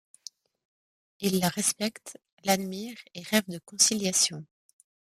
Ils 1.19 1.37
la 1.39 1.49
respectent, 1.49 2.17
l'admirent 2.43 2.97
et 3.13 3.21
rêvent 3.21 3.47
de 3.51 3.59
conciliation. 3.63 4.43